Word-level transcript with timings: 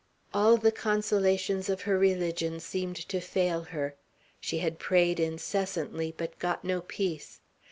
All 0.33 0.57
the 0.57 0.71
consolations 0.71 1.69
of 1.69 1.81
her 1.81 1.95
religion 1.95 2.59
seemed 2.59 2.95
to 3.07 3.21
fail 3.21 3.61
her. 3.65 3.93
She 4.39 4.57
had 4.57 4.79
prayed 4.79 5.19
incessantly, 5.19 6.11
but 6.17 6.39
got 6.39 6.63
no 6.63 6.81
peace. 6.81 7.39